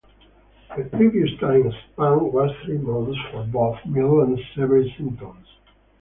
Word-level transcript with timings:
The 0.75 0.85
previous 0.85 1.29
time 1.39 1.61
span 1.71 2.31
was 2.31 2.49
three 2.65 2.79
months 2.79 3.19
(for 3.29 3.43
both 3.43 3.75
mild 3.85 4.29
and 4.29 4.39
severe 4.55 4.89
symptoms). 4.97 5.47